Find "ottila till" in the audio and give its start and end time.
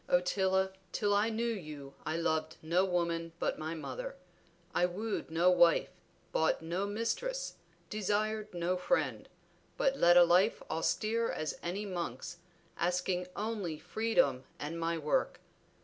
0.09-1.13